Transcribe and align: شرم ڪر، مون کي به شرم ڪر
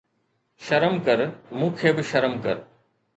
شرم 0.65 0.95
ڪر، 1.05 1.19
مون 1.57 1.69
کي 1.79 1.89
به 1.97 2.03
شرم 2.09 2.33
ڪر 2.43 2.55